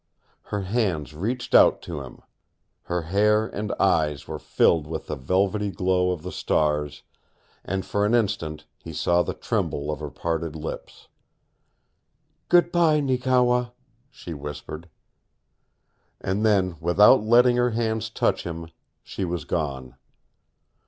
[0.45, 2.23] Her hands reached out to him.
[2.85, 7.03] Her hair and eyes were filled with the velvety glow of the stars,
[7.63, 11.07] and for an instant he saw the tremble of her parted lips.
[12.49, 13.65] "Goodby, Neekewa,"
[14.09, 14.89] she whispered.
[16.19, 18.69] And then, without letting her hands touch him,
[19.03, 19.97] she was gone.